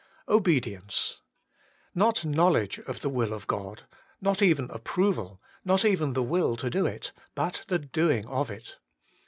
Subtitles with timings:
[0.27, 1.21] Obedience.
[1.93, 3.83] Not knowledge of the will of God,
[4.19, 8.79] not even approval, not even the will to do it, but the doing of it.